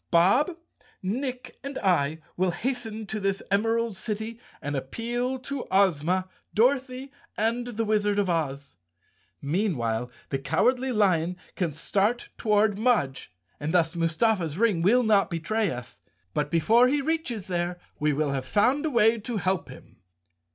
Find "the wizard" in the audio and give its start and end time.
7.67-8.17